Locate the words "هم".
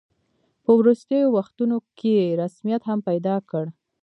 2.89-2.99